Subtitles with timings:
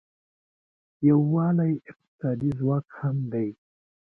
[1.07, 3.49] یووالی اقتصادي ځواک هم دی.